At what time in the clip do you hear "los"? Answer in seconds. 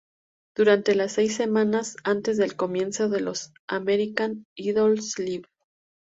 3.21-3.53